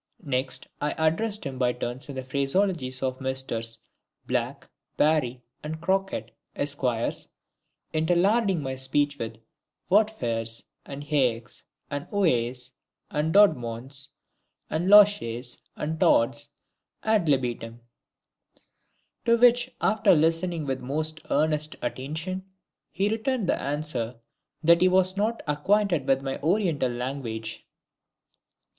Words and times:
Next 0.23 0.67
I 0.81 0.93
addressed 0.97 1.45
him 1.45 1.59
by 1.59 1.73
turns 1.73 2.09
in 2.09 2.15
the 2.15 2.23
phraseologies 2.23 3.03
of 3.03 3.21
Misters 3.21 3.83
BLACK, 4.25 4.67
BARRIE, 4.97 5.43
and 5.63 5.79
CROCKETT, 5.79 6.31
Esquires, 6.55 7.29
interlarding 7.93 8.63
my 8.63 8.73
speech 8.73 9.19
with 9.19 9.37
"whatefers," 9.91 10.63
and 10.87 11.03
"hechs," 11.03 11.65
and 11.91 12.07
"ou 12.11 12.25
ays," 12.25 12.73
and 13.11 13.31
"dod 13.31 13.55
mons," 13.55 14.09
and 14.71 14.87
"loshes," 14.89 15.61
and 15.75 15.99
"tods," 15.99 16.49
ad 17.03 17.29
libitum, 17.29 17.81
to 19.25 19.37
which 19.37 19.69
after 19.81 20.15
listening 20.15 20.65
with 20.65 20.79
the 20.79 20.85
most 20.85 21.19
earnest 21.29 21.75
attention, 21.79 22.43
he 22.89 23.07
returned 23.07 23.47
the 23.47 23.61
answer 23.61 24.15
that 24.63 24.81
he 24.81 24.87
was 24.87 25.15
not 25.15 25.43
acquainted 25.47 26.07
with 26.07 26.25
any 26.25 26.39
Oriental 26.41 26.89
language. 26.91 27.67